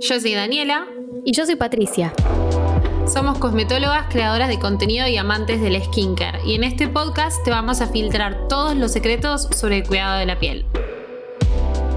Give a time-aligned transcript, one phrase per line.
[0.00, 0.86] Yo soy Daniela.
[1.24, 2.12] Y yo soy Patricia.
[3.06, 6.38] Somos cosmetólogas, creadoras de contenido y amantes del skincare.
[6.46, 10.26] Y en este podcast te vamos a filtrar todos los secretos sobre el cuidado de
[10.26, 10.64] la piel.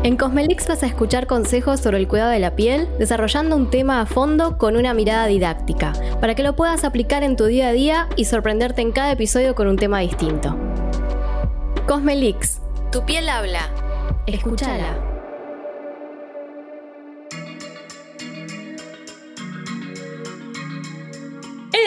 [0.03, 4.01] En Cosmelix vas a escuchar consejos sobre el cuidado de la piel, desarrollando un tema
[4.01, 7.71] a fondo con una mirada didáctica, para que lo puedas aplicar en tu día a
[7.71, 10.57] día y sorprenderte en cada episodio con un tema distinto.
[11.87, 12.59] Cosmelix,
[12.91, 13.69] tu piel habla.
[14.25, 15.12] Escúchala.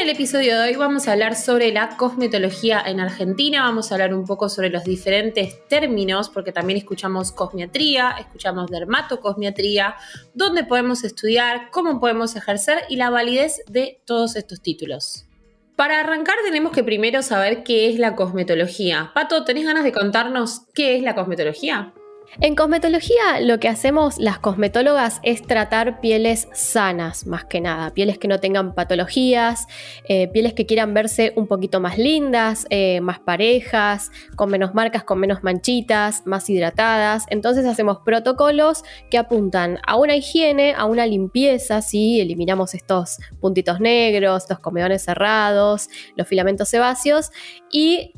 [0.06, 4.14] El episodio de hoy vamos a hablar sobre la cosmetología en Argentina, vamos a hablar
[4.14, 9.96] un poco sobre los diferentes términos, porque también escuchamos cosmiatría, escuchamos dermatocosmiatría,
[10.32, 15.26] dónde podemos estudiar, cómo podemos ejercer y la validez de todos estos títulos.
[15.74, 19.10] Para arrancar tenemos que primero saber qué es la cosmetología.
[19.12, 21.92] Pato, ¿tenés ganas de contarnos qué es la cosmetología?
[22.40, 28.18] En cosmetología lo que hacemos las cosmetólogas es tratar pieles sanas, más que nada, pieles
[28.18, 29.66] que no tengan patologías,
[30.08, 35.04] eh, pieles que quieran verse un poquito más lindas, eh, más parejas, con menos marcas,
[35.04, 37.24] con menos manchitas, más hidratadas.
[37.30, 42.20] Entonces hacemos protocolos que apuntan a una higiene, a una limpieza, ¿sí?
[42.20, 47.30] eliminamos estos puntitos negros, estos comedones cerrados, los filamentos sebáceos
[47.70, 48.12] y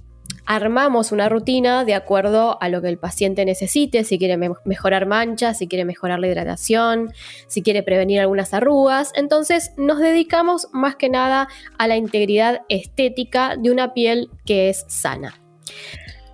[0.49, 5.59] armamos una rutina de acuerdo a lo que el paciente necesite, si quiere mejorar manchas,
[5.59, 7.13] si quiere mejorar la hidratación,
[7.47, 9.13] si quiere prevenir algunas arrugas.
[9.15, 14.87] Entonces nos dedicamos más que nada a la integridad estética de una piel que es
[14.89, 15.39] sana.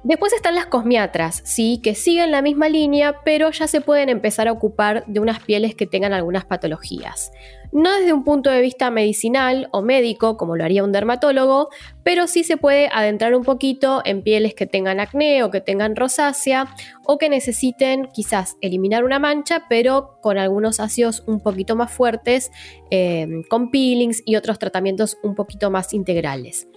[0.05, 4.47] Después están las cosmiatras, sí, que siguen la misma línea, pero ya se pueden empezar
[4.47, 7.33] a ocupar de unas pieles que tengan algunas patologías
[7.75, 11.71] no desde un punto de vista medicinal o médico, como lo haría un dermatólogo,
[12.05, 15.97] pero sí se puede adentrar un poquito en pieles que tengan acné o que tengan
[15.97, 16.73] rosácea
[17.05, 22.53] o que necesiten quizás eliminar una mancha, pero con algunos ácidos un poquito más fuertes,
[22.91, 26.69] eh, con peelings y otros tratamientos un poquito más integrales.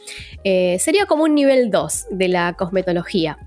[0.44, 3.38] Eh, sería como un nivel 2 de la cosmetología.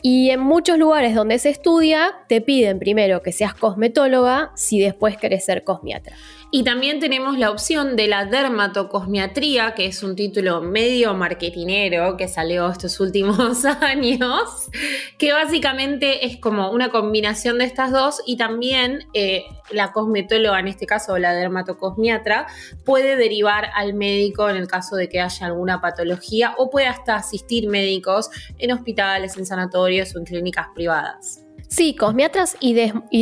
[0.00, 5.16] Y en muchos lugares donde se estudia, te piden primero que seas cosmetóloga si después
[5.16, 6.14] querés ser cosmiatra.
[6.56, 12.28] Y también tenemos la opción de la dermatocosmiatría, que es un título medio marketinero que
[12.28, 14.70] salió estos últimos años,
[15.18, 20.68] que básicamente es como una combinación de estas dos y también eh, la cosmetóloga, en
[20.68, 22.46] este caso la dermatocosmiatra,
[22.84, 27.16] puede derivar al médico en el caso de que haya alguna patología o puede hasta
[27.16, 31.43] asistir médicos en hospitales, en sanatorios o en clínicas privadas.
[31.68, 32.74] Sí, cosmiatras y,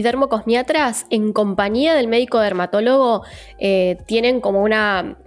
[0.03, 3.22] dermocosmiatras en compañía del médico dermatólogo
[3.58, 5.19] eh, tienen como una,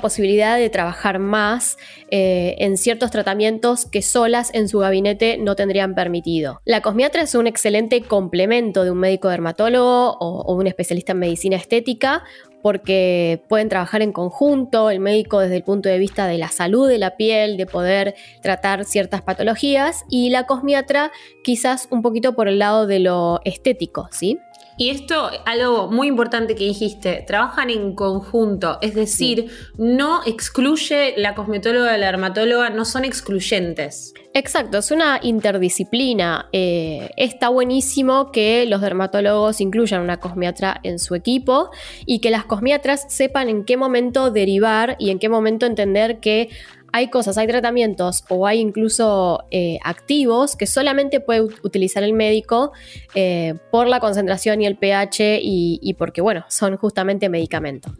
[0.00, 1.76] posibilidad de trabajar más
[2.10, 6.60] eh, en ciertos tratamientos que solas en su gabinete no tendrían permitido.
[6.64, 11.56] La cosmiatra es un excelente complemento de un médico dermatólogo o un especialista en medicina
[11.56, 12.24] estética
[12.64, 16.88] porque pueden trabajar en conjunto, el médico desde el punto de vista de la salud
[16.88, 22.48] de la piel, de poder tratar ciertas patologías, y la cosmiatra quizás un poquito por
[22.48, 24.38] el lado de lo estético, ¿sí?
[24.76, 31.34] Y esto, algo muy importante que dijiste, trabajan en conjunto, es decir, no excluye la
[31.34, 34.14] cosmetóloga y la dermatóloga, no son excluyentes.
[34.36, 36.48] Exacto, es una interdisciplina.
[36.50, 41.70] Eh, está buenísimo que los dermatólogos incluyan una cosmiatra en su equipo
[42.04, 46.50] y que las cosmiatras sepan en qué momento derivar y en qué momento entender que
[46.94, 52.70] hay cosas, hay tratamientos o hay incluso eh, activos que solamente puede utilizar el médico
[53.16, 57.92] eh, por la concentración y el pH y, porque, bueno, son justamente medicamentos.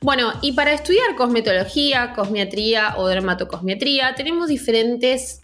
[0.00, 5.40] Bueno, y para estudiar cosmetología, cosmiatría o dermatocosmiatría, tenemos diferentes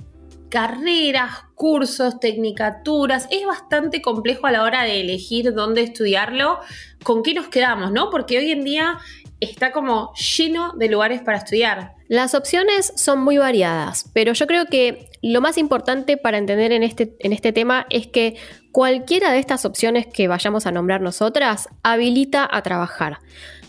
[0.49, 3.27] carreras, cursos, tecnicaturas.
[3.33, 6.61] Es bastante complejo a la hora de elegir dónde estudiarlo,
[7.03, 8.11] con qué nos quedamos, ¿no?
[8.11, 9.01] Porque hoy en día
[9.41, 11.95] está como lleno de lugares para estudiar.
[12.13, 16.83] Las opciones son muy variadas, pero yo creo que lo más importante para entender en
[16.83, 18.37] este, en este tema es que
[18.71, 23.21] cualquiera de estas opciones que vayamos a nombrar nosotras habilita a trabajar.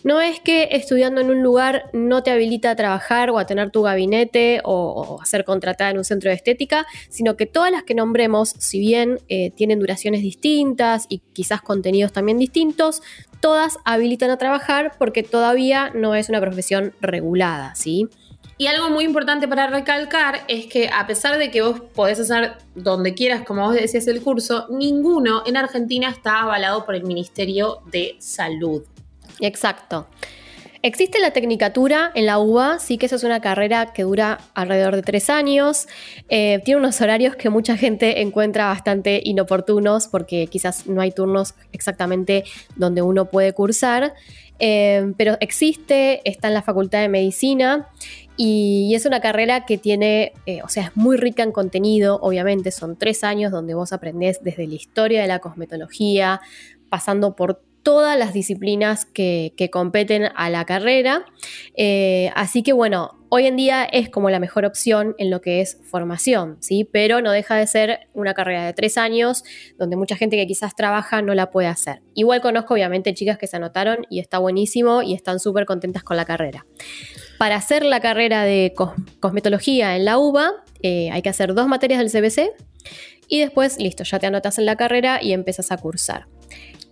[0.04, 3.72] No es que estudiando en un lugar no te habilita a trabajar o a tener
[3.72, 7.84] tu gabinete o, a ser contratada en un centro de estética, sino que todas las
[7.84, 13.04] que nombremos, si bien eh, tienen duraciones distintas y quizás contenidos también distintos,
[13.40, 18.10] todas habilitan a trabajar porque todavía no es una profesión regulada, ¿sí?
[18.58, 22.54] Y algo muy importante para recalcar es que a pesar de que vos podés hacer
[22.76, 27.80] donde quieras, como vos decías, el curso, ninguno en Argentina está avalado por el Ministerio
[27.92, 28.84] de Salud.
[29.40, 30.08] Exacto.
[30.86, 34.98] Existe la tecnicatura en la UBA, sí que esa es una carrera que dura alrededor
[34.98, 35.88] de tres años.
[36.28, 41.56] Eh, tiene unos horarios que mucha gente encuentra bastante inoportunos porque quizás no hay turnos
[41.72, 42.44] exactamente
[42.76, 44.14] donde uno puede cursar.
[44.60, 47.88] Eh, pero existe, está en la Facultad de Medicina
[48.36, 52.72] y es una carrera que tiene, eh, o sea, es muy rica en contenido, obviamente,
[52.72, 56.42] son tres años donde vos aprendés desde la historia de la cosmetología,
[56.90, 61.26] pasando por todas las disciplinas que, competen a la carrera.
[61.76, 65.62] Eh, así que bueno, hoy en día es como la mejor opción en lo que
[65.62, 66.88] es formación, ¿sí?
[66.90, 69.44] Pero no deja de ser una carrera de tres años
[69.78, 72.02] donde mucha gente que quizás trabaja no la puede hacer.
[72.14, 76.18] Igual conozco obviamente chicas que se anotaron y está buenísimo y están súper contentas con
[76.18, 76.66] la carrera.
[77.44, 78.74] Para hacer la carrera de
[79.20, 82.54] cosmetología en la UBA eh, hay que hacer dos materias del CBC
[83.28, 86.28] y después, listo, ya te anotas en la carrera y empiezas a cursar.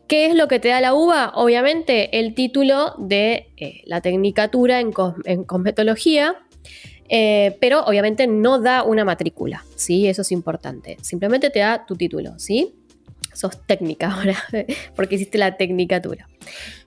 [0.09, 1.31] ¿Qué es lo que te da la UBA?
[1.36, 6.36] Obviamente el título de eh, la tecnicatura en, cosmetología,
[7.07, 10.09] eh, pero obviamente no da una matrícula, ¿sí?
[10.09, 10.98] Eso es importante.
[11.01, 12.75] Simplemente te da tu título, ¿sí?
[13.33, 14.37] Sos técnica ahora,
[14.95, 16.27] porque hiciste la tecnicatura.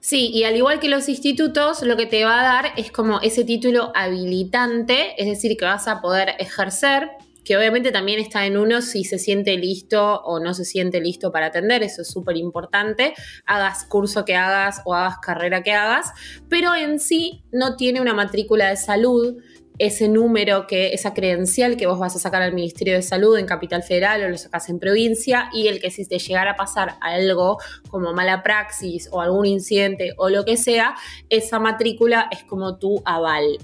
[0.00, 3.20] Sí, y al igual que los institutos, lo que te va a dar es como
[3.20, 7.10] ese título habilitante, es decir, que vas a poder ejercer
[7.44, 11.30] que obviamente también está en uno si se siente listo o no se siente listo
[11.30, 13.14] para atender, eso es súper importante,
[13.44, 16.10] hagas curso que hagas o hagas carrera que hagas,
[16.48, 19.36] pero en sí no tiene una matrícula de salud,
[19.78, 23.46] ese número, que esa credencial que vos vas a sacar al Ministerio de Salud en
[23.46, 26.96] Capital Federal o lo sacas en provincia y el que si te llegara a pasar
[27.00, 30.94] algo como mala praxis o algún incidente o lo que sea,
[31.28, 33.58] esa matrícula es como tu aval.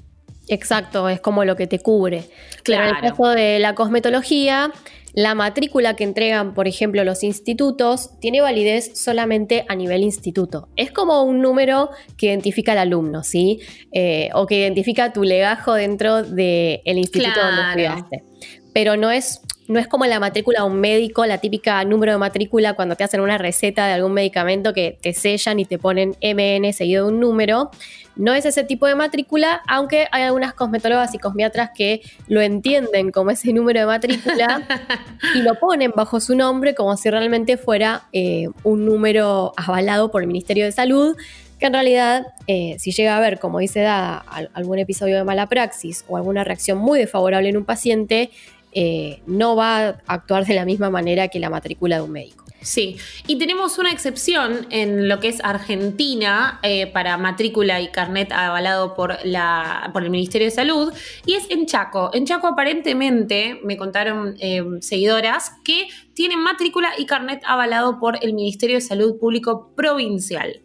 [0.49, 2.25] Exacto, es como lo que te cubre.
[2.65, 2.91] Claro.
[2.91, 4.73] en el caso de la cosmetología,
[5.13, 10.69] la matrícula que entregan, por ejemplo, los institutos, tiene validez solamente a nivel instituto.
[10.77, 13.61] Es como un número que identifica al alumno, ¿sí?
[13.93, 18.25] Eh, o que identifica tu legajo dentro del instituto donde estudiaste.
[18.73, 19.41] Pero no es
[19.71, 23.05] no es como la matrícula de un médico, la típica número de matrícula cuando te
[23.05, 27.13] hacen una receta de algún medicamento que te sellan y te ponen MN seguido de
[27.13, 27.71] un número.
[28.17, 33.13] No es ese tipo de matrícula, aunque hay algunas cosmetólogas y cosmiatras que lo entienden
[33.13, 34.67] como ese número de matrícula
[35.37, 40.23] y lo ponen bajo su nombre como si realmente fuera eh, un número avalado por
[40.23, 41.17] el Ministerio de Salud
[41.61, 44.25] que en realidad, eh, si llega a haber, como dice Dada,
[44.55, 48.31] algún episodio de mala praxis o alguna reacción muy desfavorable en un paciente,
[48.73, 52.45] eh, no va a actuar de la misma manera que la matrícula de un médico.
[52.63, 58.33] Sí, y tenemos una excepción en lo que es Argentina eh, para matrícula y carnet
[58.33, 60.93] avalado por, la, por el Ministerio de Salud,
[61.25, 62.11] y es en Chaco.
[62.13, 68.35] En Chaco aparentemente, me contaron eh, seguidoras, que tienen matrícula y carnet avalado por el
[68.35, 70.61] Ministerio de Salud Público Provincial.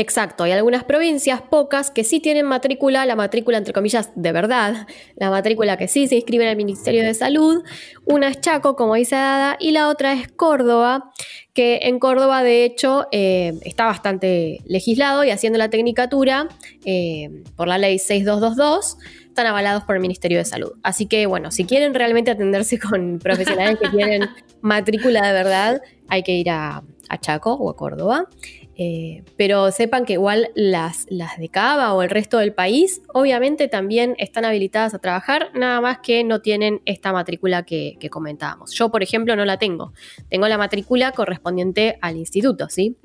[0.00, 4.86] Exacto, hay algunas provincias, pocas, que sí tienen matrícula, la matrícula entre comillas de verdad,
[5.16, 7.64] la matrícula que sí se inscribe en el Ministerio de Salud.
[8.04, 11.10] Una es Chaco, como dice Dada, y la otra es Córdoba,
[11.52, 16.46] que en Córdoba de hecho eh, está bastante legislado y haciendo la tecnicatura
[16.84, 20.74] eh, por la ley 6222 están avalados por el Ministerio de Salud.
[20.84, 24.28] Así que bueno, si quieren realmente atenderse con profesionales que tienen
[24.60, 28.28] matrícula de verdad, hay que ir a, a Chaco o a Córdoba.
[28.80, 33.66] Eh, pero sepan que igual las, las de Cava o el resto del país obviamente
[33.66, 38.72] también están habilitadas a trabajar, nada más que no tienen esta matrícula que, comentábamos.
[38.72, 39.92] Yo, por ejemplo, no la tengo.
[40.30, 42.96] Tengo la matrícula correspondiente al instituto, ¿sí?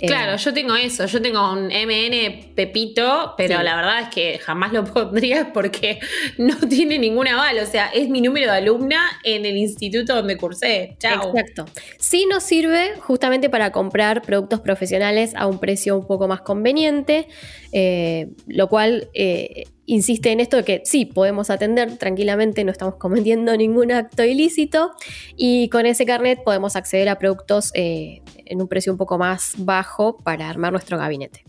[0.00, 1.06] Eh, claro, yo tengo eso.
[1.06, 6.00] Yo tengo un MN Pepito, pero la verdad es que jamás lo pondría porque
[6.38, 7.58] no tiene ningún aval.
[7.58, 10.96] O sea, es mi número de alumna en el instituto donde cursé.
[10.98, 11.30] Chao.
[11.30, 11.66] Exacto.
[11.98, 17.28] Sí nos sirve justamente para comprar productos profesionales a un precio un poco más conveniente,
[17.72, 22.94] eh, lo cual eh, insiste en esto de que sí, podemos atender tranquilamente, no estamos
[22.98, 24.92] cometiendo ningún acto ilícito
[25.36, 29.54] y con ese carnet podemos acceder a productos eh, en un precio un poco más
[29.58, 31.44] bajo para armar nuestro gabinete.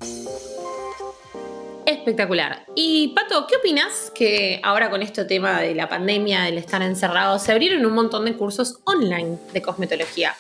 [1.86, 2.66] Espectacular.
[2.76, 7.40] Y Pato, ¿qué opinas que ahora con este tema de la pandemia, del estar encerrado,
[7.40, 10.36] se abrieron un montón de cursos online de cosmetología?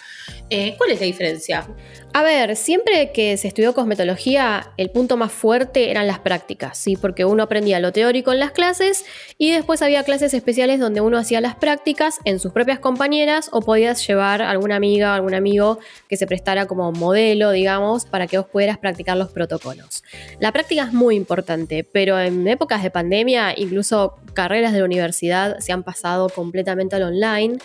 [0.49, 1.67] Eh, ¿Cuál es la diferencia?
[2.11, 6.95] A ver, siempre que se estudió cosmetología, el punto más fuerte eran las prácticas, ¿sí?
[6.95, 9.05] Porque uno aprendía lo teórico en las clases
[9.37, 13.61] y después había clases especiales donde uno hacía las prácticas en sus propias compañeras o
[13.61, 18.39] podías llevar alguna amiga o algún amigo que se prestara como modelo, digamos, para que
[18.39, 20.03] vos pudieras practicar los protocolos.
[20.39, 25.59] La práctica es muy importante, pero en épocas de pandemia, incluso carreras de la universidad
[25.59, 27.59] se han pasado completamente al online.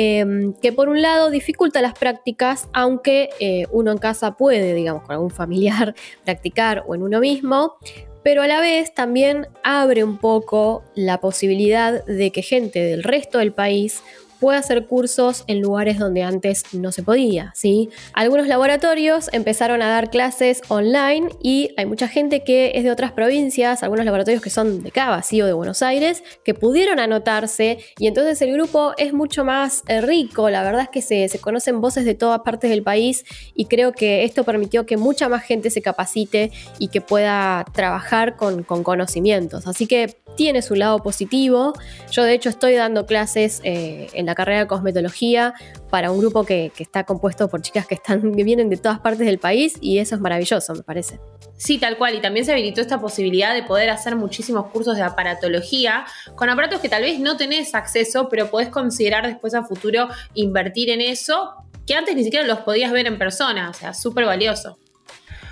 [0.00, 5.02] Em, que por un lado dificulta las prácticas, aunque eh, uno en casa puede, digamos,
[5.02, 5.92] con algún familiar
[6.24, 7.78] practicar o en uno mismo,
[8.22, 13.38] pero a la vez también abre un poco la posibilidad de que gente del resto
[13.38, 14.04] del país
[14.40, 17.90] puede hacer cursos en lugares donde antes no se podía, ¿sí?
[18.12, 23.12] Algunos laboratorios empezaron a dar clases online y hay mucha gente que es de otras
[23.12, 25.42] provincias, algunos laboratorios que son de Cava, ¿sí?
[25.42, 30.00] O de Buenos Aires, que pudieron anotarse y entonces el grupo es mucho más eh,
[30.00, 33.66] rico, la verdad es que se, se, conocen voces de todas partes del país y
[33.66, 38.62] creo que esto permitió que mucha más gente se capacite y que pueda trabajar con,
[38.62, 41.72] con conocimientos, así que tiene su lado positivo,
[42.12, 45.54] yo de hecho estoy dando clases eh, en la carrera de cosmetología
[45.90, 49.26] para un grupo que, está compuesto por chicas que, están, que vienen de todas partes
[49.26, 51.18] del país y eso es maravilloso, me parece.
[51.56, 52.14] Sí, tal cual.
[52.14, 56.04] Y también se habilitó esta posibilidad de poder hacer muchísimos cursos de aparatología
[56.34, 60.90] con aparatos que tal vez no tenés acceso, pero podés considerar después a futuro invertir
[60.90, 61.54] en eso,
[61.86, 63.70] que antes ni siquiera los podías ver en persona.
[63.70, 64.78] O sea, súper valioso.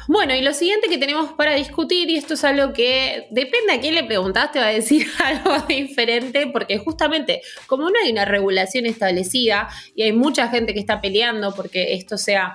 [0.08, 3.80] Bueno, y lo siguiente que tenemos para discutir, y esto es algo que depende a
[3.80, 8.86] quién le preguntaste, va a decir algo diferente, porque justamente como no hay una regulación
[8.86, 12.54] establecida y hay mucha gente que está peleando porque esto sea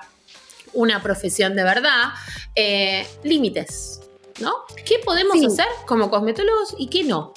[0.72, 2.10] una profesión de verdad,
[2.54, 4.00] eh, límites,
[4.40, 4.52] ¿no?
[4.86, 7.34] ¿Qué podemos hacer como cosmetólogos y qué no?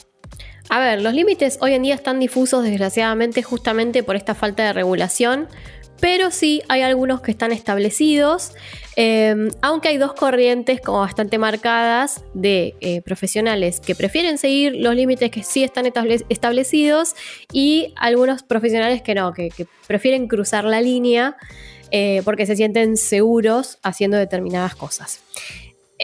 [0.70, 4.74] A ver, los límites hoy en día están difusos desgraciadamente justamente por esta falta de
[4.74, 5.48] regulación
[6.00, 8.54] pero sí hay algunos que están establecidos,
[8.96, 14.96] em, aunque hay dos corrientes como bastante marcadas de eh, profesionales que prefieren seguir los
[14.96, 17.16] límites que sí están establecidos
[17.52, 19.52] y algunos profesionales que no, que,
[19.88, 21.38] prefieren cruzar la línea
[21.92, 25.22] eh, porque se sienten seguros haciendo determinadas cosas.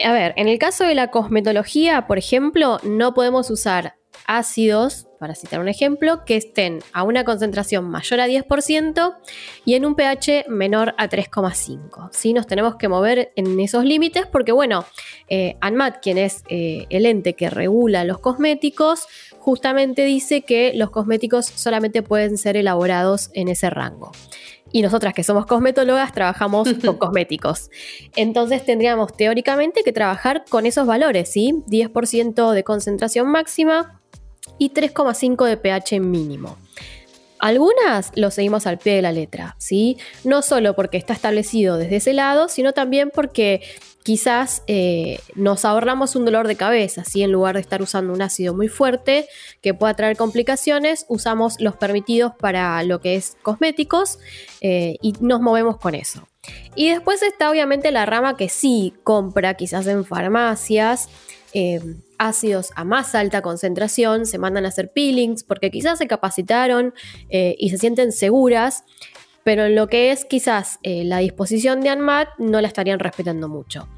[0.02, 3.96] A ver, en el caso de la cosmetología, por ejemplo, no podemos usar
[4.26, 9.16] ácidos, para citar un ejemplo, que estén a una concentración mayor a 10%
[9.64, 12.10] y en un pH menor a 3,5.
[12.12, 12.32] ¿sí?
[12.32, 14.84] Nos tenemos que mover en esos límites porque, bueno,
[15.28, 19.06] eh, ANMAT, quien es eh, el ente que regula los cosméticos,
[19.38, 24.12] justamente dice que los cosméticos solamente pueden ser elaborados en ese rango
[24.72, 27.70] y nosotras que somos cosmetólogas trabajamos con cosméticos.
[28.16, 31.62] Entonces tendríamos teóricamente que trabajar con esos valores, ¿sí?
[31.68, 34.01] 10% de concentración máxima,
[34.62, 36.56] y 3,5 de pH mínimo.
[37.40, 39.98] Algunas lo seguimos al pie de la letra, ¿sí?
[40.22, 43.62] No solo porque está establecido desde ese lado, sino también porque
[44.04, 47.24] quizás eh, nos ahorramos un dolor de cabeza, ¿sí?
[47.24, 49.26] En lugar de estar usando un ácido muy fuerte
[49.62, 54.20] que pueda traer complicaciones, usamos los permitidos para lo que es cosméticos
[54.60, 56.28] eh, y nos movemos con eso.
[56.76, 61.08] Y después está obviamente la rama que sí compra quizás en farmacias
[61.54, 61.80] eh,
[62.18, 66.94] ácidos a más alta concentración, se mandan a hacer peelings porque quizás se capacitaron
[67.28, 68.84] eh, y se sienten seguras,
[69.44, 73.48] pero en lo que es quizás eh, la disposición de ANMAT no la estarían respetando
[73.48, 73.88] mucho.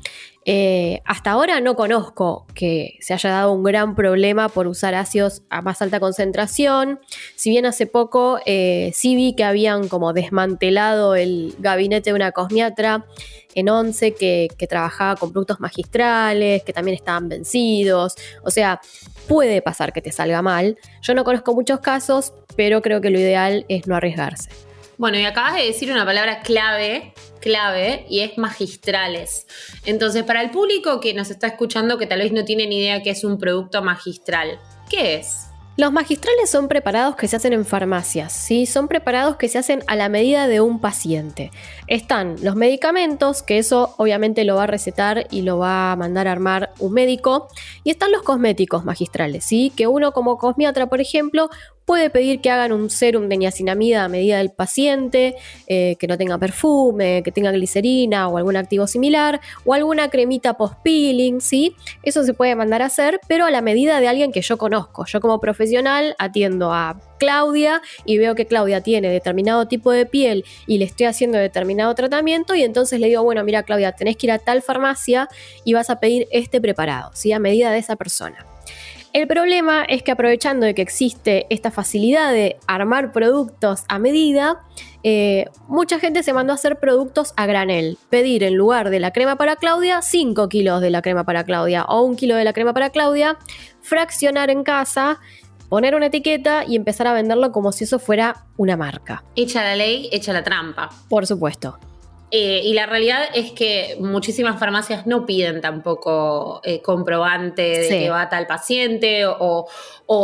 [0.46, 5.42] Eh, hasta ahora no conozco que se haya dado un gran problema por usar ácidos
[5.48, 7.00] a más alta concentración.
[7.34, 12.32] Si bien hace poco eh, sí vi que habían como desmantelado el gabinete de una
[12.32, 13.06] cosmiatra
[13.54, 18.14] en 11 que, que trabajaba con productos magistrales, que también estaban vencidos.
[18.42, 18.80] O sea,
[19.28, 20.76] puede pasar que te salga mal.
[21.00, 24.73] Yo no conozco muchos casos, pero creo que lo ideal es no arriesgarse.
[24.96, 29.46] Bueno, y acabas de decir una palabra clave, clave, y es magistrales.
[29.84, 33.02] Entonces, para el público que nos está escuchando, que tal vez no tiene ni idea
[33.02, 35.48] qué es un producto magistral, ¿qué es?
[35.76, 38.64] Los magistrales son preparados que se hacen en farmacias, ¿sí?
[38.64, 41.50] son preparados que se hacen a la medida de un paciente.
[41.88, 46.28] Están los medicamentos, que eso obviamente lo va a recetar y lo va a mandar
[46.28, 47.48] a armar un médico,
[47.82, 49.72] y están los cosméticos magistrales, ¿sí?
[49.74, 51.50] que uno como cosmiatra, por ejemplo,
[51.84, 55.34] puede pedir que hagan un serum de niacinamida a medida del paciente,
[55.66, 60.54] eh, que no tenga perfume, que tenga glicerina o algún activo similar, o alguna cremita
[60.54, 61.76] post-peeling, ¿sí?
[62.02, 65.04] Eso se puede mandar a hacer, pero a la medida de alguien que yo conozco.
[65.06, 70.44] Yo como profesional atiendo a Claudia y veo que Claudia tiene determinado tipo de piel
[70.66, 74.26] y le estoy haciendo determinado tratamiento y entonces le digo, bueno, mira Claudia, tenés que
[74.26, 75.28] ir a tal farmacia
[75.64, 77.32] y vas a pedir este preparado, ¿sí?
[77.32, 78.46] A medida de esa persona.
[79.14, 84.64] El problema es que aprovechando de que existe esta facilidad de armar productos a medida,
[85.04, 87.96] eh, mucha gente se mandó a hacer productos a granel.
[88.10, 91.84] Pedir en lugar de la crema para Claudia, 5 kilos de la crema para Claudia
[91.84, 93.38] o un kilo de la crema para Claudia,
[93.82, 95.20] fraccionar en casa,
[95.68, 99.22] poner una etiqueta y empezar a venderlo como si eso fuera una marca.
[99.36, 100.90] Echa la ley, echa la trampa.
[101.08, 101.78] Por supuesto.
[102.36, 108.10] Eh, y la realidad es que muchísimas farmacias no piden tampoco eh, comprobante de que
[108.10, 109.68] va tal paciente o,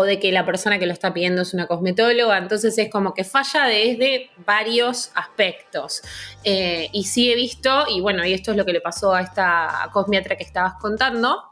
[0.05, 2.37] de que la persona que lo está pidiendo es una cosmetóloga.
[2.37, 6.03] Entonces es como que falla desde varios aspectos.
[6.43, 9.21] Eh, y sí he visto, y bueno, y esto es lo que le pasó a
[9.21, 11.45] esta cosmiatra que estabas contando,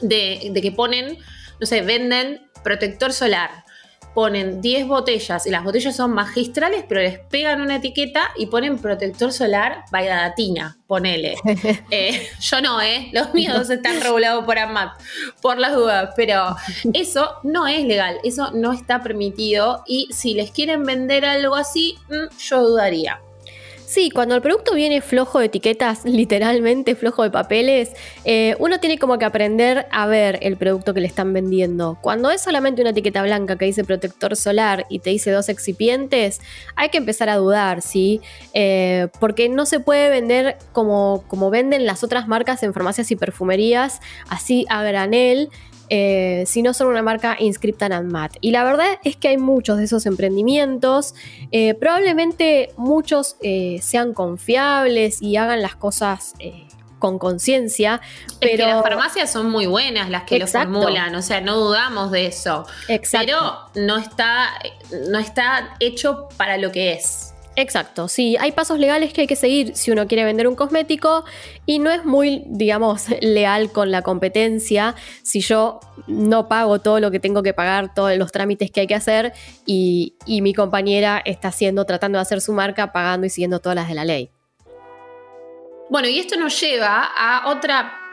[0.00, 1.18] de, de que ponen,
[1.60, 3.63] no sé, venden protector solar
[4.14, 8.78] ponen 10 botellas y las botellas son magistrales, pero les pegan una etiqueta y ponen
[8.78, 11.36] protector solar Datina, ponele.
[11.90, 13.10] Eh, yo no, ¿eh?
[13.12, 14.98] Los míos están regulados por AMAT,
[15.40, 16.56] por las dudas, pero
[16.92, 21.96] eso no es legal, eso no está permitido y si les quieren vender algo así,
[22.08, 23.20] mm, yo dudaría.
[23.94, 27.92] Sí, cuando el producto viene flojo de etiquetas, literalmente flojo de papeles,
[28.24, 31.96] eh, uno tiene como que aprender a ver el producto que le están vendiendo.
[32.00, 36.40] Cuando es solamente una etiqueta blanca que dice protector solar y te dice dos excipientes,
[36.74, 38.20] hay que empezar a dudar, ¿sí?
[38.52, 43.16] Eh, porque no se puede vender como, como venden las otras marcas en farmacias y
[43.16, 45.50] perfumerías, así a granel.
[45.90, 48.36] Eh, si no son una marca inscripta en ANMAT.
[48.40, 51.14] Y la verdad es que hay muchos de esos emprendimientos.
[51.52, 56.34] Eh, probablemente muchos eh, sean confiables y hagan las cosas
[56.98, 58.00] con conciencia.
[58.40, 62.26] Pero las farmacias son muy buenas las que lo formulan, o sea, no dudamos de
[62.26, 62.66] eso.
[63.12, 63.38] Pero
[63.74, 64.48] no está,
[65.10, 67.33] no está hecho para lo que es.
[67.56, 71.24] Exacto, sí, hay pasos legales que hay que seguir si uno quiere vender un cosmético
[71.66, 77.12] y no es muy, digamos, leal con la competencia si yo no pago todo lo
[77.12, 79.32] que tengo que pagar, todos los trámites que hay que hacer
[79.66, 83.88] y, mi compañera está haciendo, tratando de hacer su marca, pagando y siguiendo todas las
[83.88, 84.30] de la ley.
[85.88, 88.03] Bueno, y esto nos lleva a otra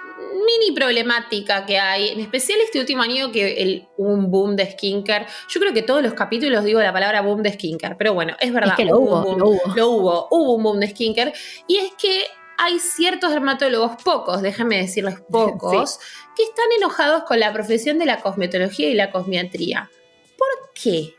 [0.45, 5.27] mini problemática que hay, en especial este último año que el, un boom de skincare.
[5.49, 8.53] Yo creo que todos los capítulos digo la palabra boom de skincare, pero bueno, es
[8.53, 8.75] verdad.
[8.75, 9.75] que lo hubo, lo hubo.
[9.75, 11.33] Lo hubo, hubo un boom de skincare.
[11.67, 12.25] Y es que
[12.57, 15.99] hay ciertos dermatólogos, pocos, déjenme decirles pocos,
[16.35, 19.89] que están enojados con la profesión de la cosmetología y la cosmiatría.
[20.37, 21.15] ¿Por qué?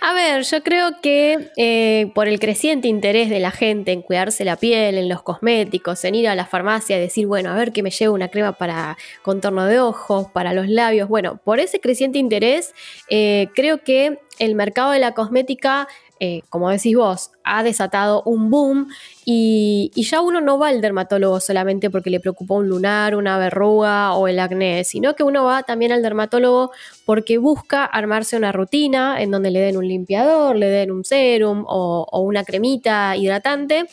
[0.00, 4.44] A ver, yo creo que eh, por el creciente interés de la gente en cuidarse
[4.44, 7.72] la piel, en los cosméticos, en ir a la farmacia y decir, bueno, a ver
[7.72, 11.08] que me llevo una crema para contorno de ojos, para los labios.
[11.08, 12.74] Bueno, por ese creciente interés,
[13.08, 15.88] eh, creo que el mercado de la cosmética
[16.18, 18.88] eh, como decís vos, ha desatado un boom
[19.24, 24.14] y, ya uno no va al dermatólogo solamente porque le preocupó un lunar, una verruga
[24.14, 26.70] o el acné, sino que uno va también al dermatólogo
[27.04, 31.64] porque busca armarse una rutina en donde le den un limpiador, le den un serum
[31.68, 33.86] o, una cremita hidratante.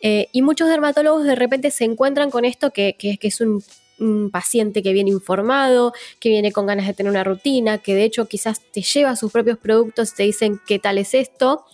[0.00, 3.62] Eh, y muchos dermatólogos de repente se encuentran con esto que, que es un
[3.98, 8.04] un paciente que viene informado, que viene con ganas de tener una rutina, que de
[8.04, 11.64] hecho quizás te lleva sus propios productos y te dicen qué tal es esto.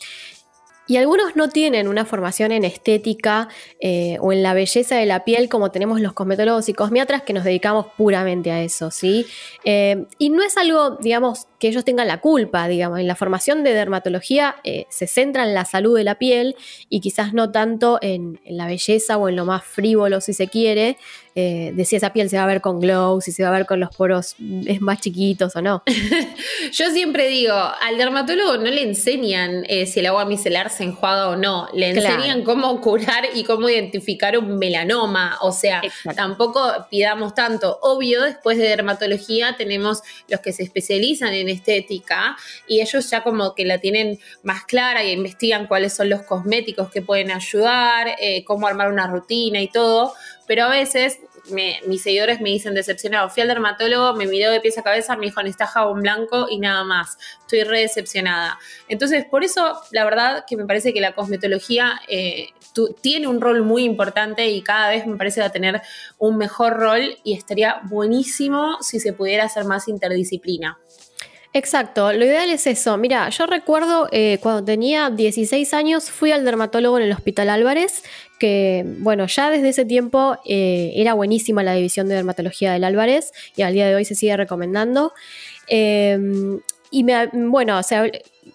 [0.86, 3.48] Y algunos no tienen una formación en estética
[3.80, 7.32] eh, o en la belleza de la piel como tenemos los cosmetólogos y cosmiatras que
[7.32, 9.24] nos dedicamos puramente a eso, ¿sí?
[9.64, 13.00] Eh, y no es algo, digamos, que ellos tengan la culpa, digamos.
[13.00, 16.56] En la formación de dermatología eh, se centra en la salud de la piel
[16.90, 20.98] y quizás no tanto en, la belleza o en lo más frívolo, si se quiere,
[21.36, 23.52] eh, de si esa piel se va a ver con glow, si se va a
[23.52, 25.82] ver con los poros es más chiquitos o no.
[26.72, 31.30] Yo siempre digo, al dermatólogo no le enseñan eh, si el agua micelar se enjuaga
[31.30, 35.80] o no, le enseñan cómo curar y cómo identificar un melanoma, o sea,
[36.14, 37.78] tampoco pidamos tanto.
[37.80, 42.36] Obvio, después de dermatología tenemos los que se especializan en estética
[42.68, 46.90] y ellos ya como que la tienen más clara y investigan cuáles son los cosméticos
[46.90, 50.12] que pueden ayudar, eh, cómo armar una rutina y todo,
[50.46, 51.18] pero a veces
[51.86, 53.28] mis seguidores me dicen decepcionado.
[53.28, 56.58] Fui al dermatólogo, me miró de pies a cabeza, me dijo, necesitas jabón blanco y
[56.58, 57.18] nada más.
[57.40, 58.58] Estoy re decepcionada.
[58.88, 62.48] Entonces, por eso, la verdad que me parece que la cosmetología eh,
[63.00, 65.82] tiene un rol muy importante y cada vez me parece va a tener
[66.18, 70.78] un mejor rol y estaría buenísimo si se pudiera hacer más interdisciplina.
[71.56, 72.96] Exacto, lo ideal es eso.
[72.96, 78.02] Mira, yo recuerdo eh, cuando tenía 16 años fui al dermatólogo en el Hospital Álvarez,
[78.40, 83.30] que bueno, ya desde ese tiempo eh, era buenísima la división de dermatología del Álvarez
[83.54, 85.12] y al día de hoy se sigue recomendando.
[85.68, 86.58] Em,
[86.90, 88.10] y me, bueno, o sea,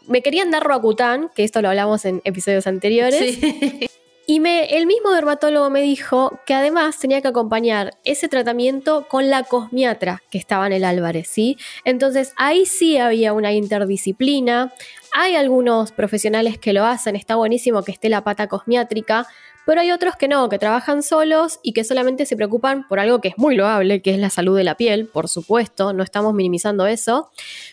[0.07, 3.35] me querían dar Roacutan, que esto lo hablamos en episodios anteriores.
[3.35, 3.89] Sí.
[4.31, 9.41] Y el mismo dermatólogo me dijo que además tenía que acompañar ese tratamiento con la
[9.41, 11.57] cosmiatra que estaba en el Álvarez, ¿sí?
[11.83, 14.71] Entonces ahí sí había una interdisciplina.
[15.15, 19.25] Hay algunos profesionales que lo hacen, está buenísimo que esté la pata cosmiátrica,
[19.65, 23.21] pero hay otros que no, que trabajan solos y que solamente se preocupan por algo
[23.21, 26.35] que es muy loable, que es la salud de la piel, por supuesto, no estamos
[26.35, 27.31] minimizando eso.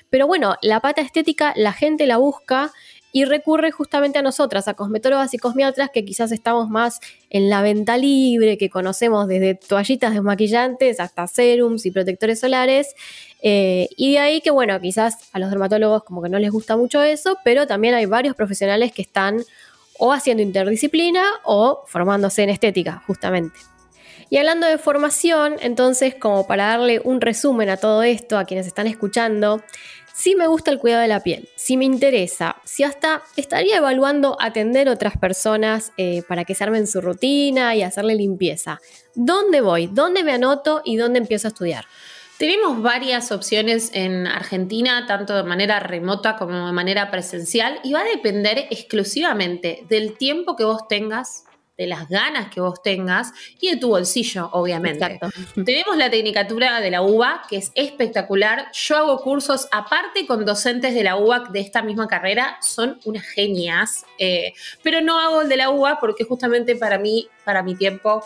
[0.09, 2.73] Pero bueno, la pata estética la gente la busca
[3.17, 7.01] y recurre justamente a nosotras, a cosmetólogas y cosmiatras que quizás estamos más
[7.31, 12.95] en la venta libre, que conocemos desde toallitas desmaquillantes hasta serums y protectores solares.
[13.41, 16.77] Eh, y de ahí que, bueno, quizás a los dermatólogos como que no les gusta
[16.77, 19.43] mucho eso, pero también hay varios profesionales que están
[19.99, 23.59] o haciendo interdisciplina o formándose en estética, justamente.
[24.29, 28.67] Y hablando de formación, entonces como para darle un resumen a todo esto, a quienes
[28.67, 29.63] están escuchando,
[30.17, 34.39] si me gusta el cuidado de la piel, si me interesa, si hasta estaría evaluando
[34.41, 38.81] atender otras personas eh, para que se armen su rutina y hacerle limpieza.
[39.15, 39.89] ¿Dónde voy?
[39.89, 41.85] ¿Dónde me anoto y dónde empiezo a estudiar?
[42.39, 48.01] Tenemos varias opciones en Argentina, tanto de manera remota como de manera presencial, y va
[48.01, 51.45] a depender exclusivamente del tiempo que vos tengas
[51.77, 55.21] de las ganas que vos tengas y de tu bolsillo, obviamente.
[55.65, 58.71] Tenemos la tecnicatura de la UBA, que es espectacular.
[58.73, 63.25] Yo hago cursos aparte con docentes de la UBA de esta misma carrera, son unas
[63.25, 67.75] genias, eh, pero no hago el de la UBA porque justamente para mí, para mi
[67.75, 68.25] tiempo,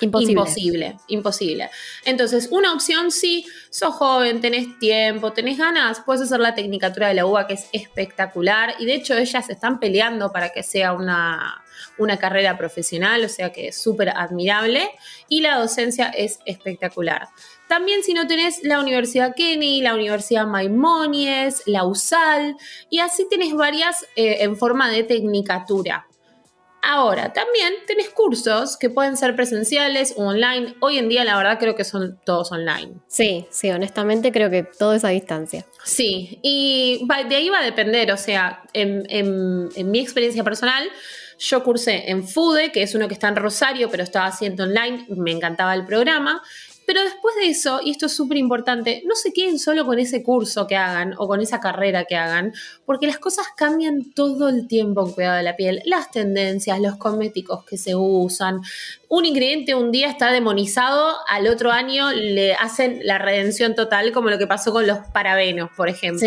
[0.00, 0.32] Imposible.
[0.32, 1.70] Imposible, imposible.
[2.04, 7.14] Entonces, una opción si sos joven, tenés tiempo, tenés ganas, puedes hacer la tecnicatura de
[7.14, 11.64] la UBA que es espectacular y de hecho ellas están peleando para que sea una,
[11.98, 14.88] una carrera profesional, o sea que es súper admirable
[15.28, 17.28] y la docencia es espectacular.
[17.68, 22.56] También si no tenés la Universidad Kenny, la Universidad Maimonides, la USAL
[22.88, 26.07] y así tenés varias eh, en forma de tecnicatura.
[26.82, 30.76] Ahora, también tenés cursos que pueden ser presenciales o online.
[30.80, 32.94] Hoy en día, la verdad, creo que son todos online.
[33.08, 35.66] Sí, sí, honestamente creo que todo es a distancia.
[35.84, 38.12] Sí, y de ahí va a depender.
[38.12, 40.88] O sea, en, mi experiencia personal,
[41.38, 45.06] yo cursé en FUDE, que es uno que está en Rosario, pero estaba haciendo online.
[45.08, 46.42] Me encantaba el programa.
[46.88, 50.22] Pero después de eso, y esto es súper importante, no se queden solo con ese
[50.22, 52.54] curso que hagan o con esa carrera que hagan,
[52.86, 55.82] porque las cosas cambian todo el tiempo en cuidado de la piel.
[55.84, 58.62] Las tendencias, los cosméticos que se usan.
[59.10, 64.30] Un ingrediente un día está demonizado, al otro año le hacen la redención total, como
[64.30, 66.26] lo que pasó con los parabenos, por ejemplo.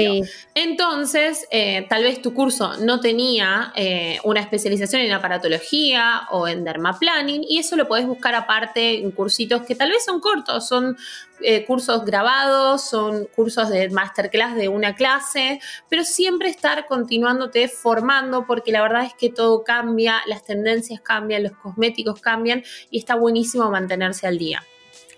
[0.54, 6.64] Entonces, eh, tal vez tu curso no tenía eh, una especialización en aparatología o en
[6.64, 10.98] dermaplaning, y eso lo podés buscar aparte en cursitos que tal vez son cortos son
[11.42, 15.60] eh, cursos grabados, son cursos de masterclass de una clase,
[15.90, 21.44] pero siempre estar continuándote formando porque la verdad es que todo cambia, las tendencias cambian,
[21.44, 24.64] los cosméticos cambian y está buenísimo mantenerse al día.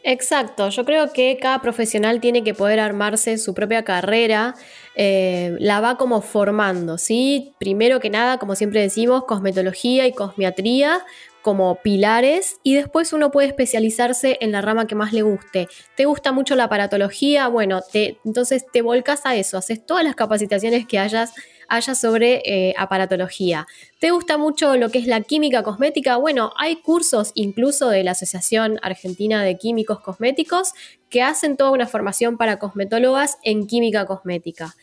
[0.05, 4.53] Exacto, yo creo que cada profesional tiene que poder armarse su propia carrera,
[4.95, 7.53] eh, la va como formando, ¿sí?
[7.57, 11.05] Primero que nada, como siempre decimos, cosmetología y cosmiatría,
[11.43, 15.67] como pilares y después uno puede especializarse en la rama que más le guste.
[15.95, 17.47] ¿Te gusta mucho la aparatología?
[17.49, 21.33] Bueno, te, entonces te volcas a eso, haces todas las capacitaciones que hayas,
[21.67, 23.67] haya sobre eh, aparatología.
[23.99, 26.15] ¿Te gusta mucho lo que es la química cosmética?
[26.15, 30.71] Bueno, hay cursos incluso de la Asociación Argentina de Químicos Cosméticos
[31.09, 34.73] que hacen toda una formación para cosmetólogas en química cosmética.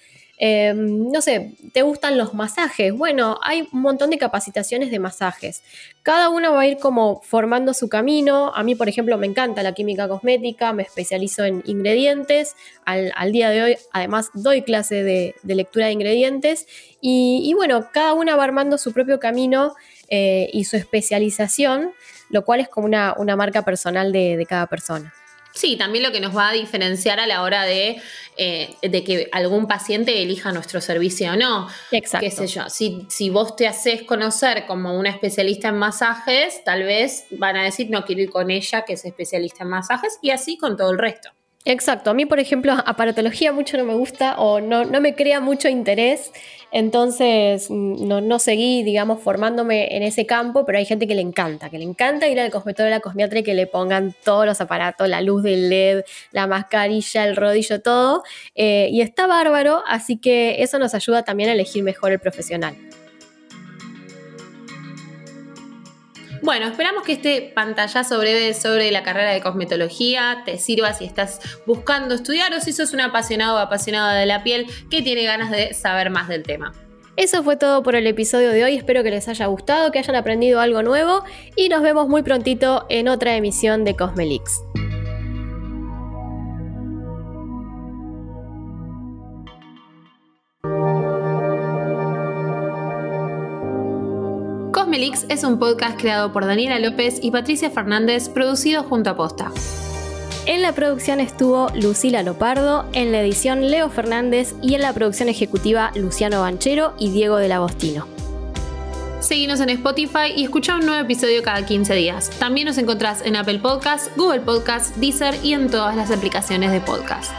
[0.42, 2.94] Em, no sé, ¿te gustan los masajes?
[2.94, 5.62] Bueno, hay un montón de capacitaciones de masajes.
[6.02, 8.50] Cada uno va a ir como formando su camino.
[8.54, 12.56] A mí, por ejemplo, me encanta la química cosmética, me especializo en ingredientes.
[12.86, 16.66] Al, día de hoy, además, doy clase de, lectura de ingredientes.
[17.02, 19.74] Y, bueno, cada una va armando su propio camino
[20.08, 21.92] eh, y su especialización,
[22.30, 25.12] lo cual es como una, marca personal de cada persona.
[25.52, 28.00] Sí, también lo que nos va a diferenciar a la hora de,
[28.36, 31.68] eh, de que algún paciente elija nuestro servicio o no.
[31.90, 32.24] Exacto.
[32.24, 36.84] Qué sé yo, si, si vos te haces conocer como una especialista en masajes, tal
[36.84, 40.30] vez van a decir no quiero ir con ella que es especialista en masajes y
[40.30, 41.30] así con todo el resto.
[41.66, 45.40] Exacto, a mí por ejemplo aparatología mucho no me gusta o no, no me crea
[45.40, 46.32] mucho interés,
[46.72, 51.20] entonces mm, no, no, seguí, digamos, formándome en ese campo, pero hay gente que le
[51.20, 54.46] encanta, que le encanta ir al cosmetólogo a la cosmiatra y que le pongan todos
[54.46, 58.22] los aparatos, la luz del LED, la mascarilla, el rodillo, todo,
[58.54, 62.74] eh, y está bárbaro, así que eso nos ayuda también a elegir mejor el profesional.
[66.42, 71.38] Bueno, esperamos que este pantallazo breve sobre la carrera de cosmetología te sirva si estás
[71.66, 75.50] buscando estudiar o si sos un apasionado o apasionada de la piel que tiene ganas
[75.50, 76.72] de saber más del tema.
[77.16, 80.16] Eso fue todo por el episodio de hoy, espero que les haya gustado, que hayan
[80.16, 81.24] aprendido algo nuevo
[81.56, 84.62] y nos vemos muy prontito en otra emisión de Cosmelix.
[95.00, 99.50] Cosmelix es un podcast creado por Daniela López y Patricia Fernández, producido junto a Posta.
[100.44, 105.30] En la producción estuvo Lucila Lopardo, en la edición Leo Fernández y en la producción
[105.30, 108.06] ejecutiva Luciano Banchero y Diego del Agostino.
[109.20, 112.28] Seguinos en Spotify y escucha un nuevo episodio cada 15 días.
[112.38, 116.80] También nos encontrás en Apple Podcasts, Google Podcasts, Deezer y en todas las aplicaciones de
[116.80, 117.32] podcast.